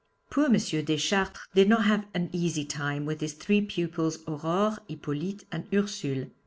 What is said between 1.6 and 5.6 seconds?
not have an easy time with his three pupils Aurore, Hippolyte,